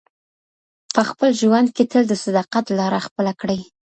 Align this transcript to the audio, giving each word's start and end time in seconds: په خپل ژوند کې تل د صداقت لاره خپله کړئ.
په 0.93 1.01
خپل 1.09 1.29
ژوند 1.41 1.67
کې 1.75 1.83
تل 1.91 2.03
د 2.09 2.13
صداقت 2.25 2.65
لاره 2.79 2.99
خپله 3.07 3.31
کړئ. 3.41 3.59